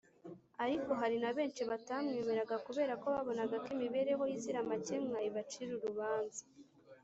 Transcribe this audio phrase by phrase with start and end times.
[0.63, 6.41] ariko hari na benshi batamwegeraga, kubera ko babonaga ko imibereho Ye izira amakemwa ibacira urubanza.